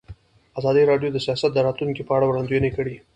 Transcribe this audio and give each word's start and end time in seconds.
ازادي 0.59 0.83
راډیو 0.91 1.09
د 1.13 1.17
سیاست 1.25 1.51
د 1.53 1.57
راتلونکې 1.67 2.03
په 2.05 2.11
اړه 2.17 2.25
وړاندوینې 2.27 2.69
کړې. 2.77 2.95